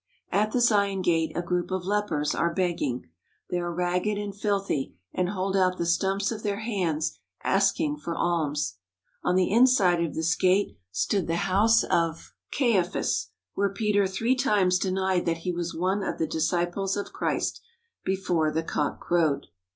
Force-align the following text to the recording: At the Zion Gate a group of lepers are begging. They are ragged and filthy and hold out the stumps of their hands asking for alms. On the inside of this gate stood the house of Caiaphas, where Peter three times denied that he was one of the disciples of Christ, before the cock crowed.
At 0.31 0.51
the 0.51 0.61
Zion 0.61 1.03
Gate 1.03 1.31
a 1.37 1.43
group 1.43 1.69
of 1.69 1.85
lepers 1.85 2.33
are 2.33 2.51
begging. 2.51 3.05
They 3.51 3.59
are 3.59 3.71
ragged 3.71 4.17
and 4.17 4.35
filthy 4.35 4.95
and 5.13 5.29
hold 5.29 5.55
out 5.55 5.77
the 5.77 5.85
stumps 5.85 6.31
of 6.31 6.41
their 6.41 6.61
hands 6.61 7.19
asking 7.43 7.97
for 7.97 8.15
alms. 8.15 8.77
On 9.23 9.35
the 9.35 9.51
inside 9.51 10.03
of 10.03 10.15
this 10.15 10.33
gate 10.33 10.75
stood 10.91 11.27
the 11.27 11.35
house 11.45 11.83
of 11.83 12.33
Caiaphas, 12.51 13.27
where 13.53 13.69
Peter 13.69 14.07
three 14.07 14.33
times 14.33 14.79
denied 14.79 15.27
that 15.27 15.37
he 15.45 15.51
was 15.51 15.75
one 15.75 16.01
of 16.01 16.17
the 16.17 16.25
disciples 16.25 16.97
of 16.97 17.13
Christ, 17.13 17.61
before 18.03 18.49
the 18.51 18.63
cock 18.63 18.99
crowed. 19.01 19.45